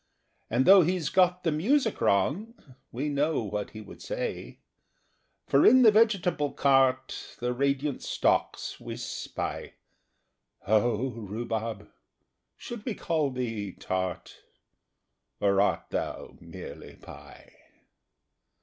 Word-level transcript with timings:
And, 0.49 0.65
though 0.65 0.81
he's 0.81 1.09
got 1.09 1.43
the 1.43 1.51
music 1.51 2.01
wrong, 2.01 2.55
We 2.91 3.07
know 3.07 3.43
what 3.43 3.69
he 3.69 3.81
would 3.81 4.01
say. 4.01 4.57
For 5.45 5.63
in 5.63 5.83
the 5.83 5.91
vegetable 5.91 6.53
cart 6.53 7.35
Thy 7.39 7.49
radiant 7.49 8.01
stalks 8.01 8.79
we 8.79 8.97
spy. 8.97 9.73
O 10.65 11.11
rhubarb, 11.11 11.87
should 12.57 12.83
we 12.83 12.95
call 12.95 13.29
thee 13.29 13.73
tart, 13.73 14.37
Or 15.39 15.61
art 15.61 15.91
thou 15.91 16.35
merely 16.39 16.95
pie? 16.95 17.53